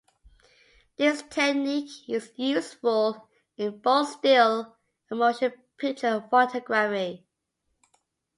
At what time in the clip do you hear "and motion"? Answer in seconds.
5.11-5.53